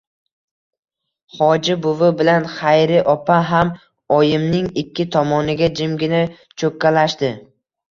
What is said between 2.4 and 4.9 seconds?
Xayri opa ham oyimning